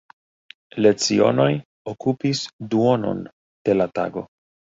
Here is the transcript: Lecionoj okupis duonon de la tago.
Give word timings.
Lecionoj 0.85 1.47
okupis 1.93 2.41
duonon 2.73 3.21
de 3.71 3.79
la 3.79 3.89
tago. 4.01 4.27